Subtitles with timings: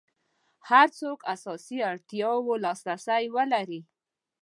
[0.69, 3.81] هر څوک اساسي اړتیاوو لاس رسي ولري.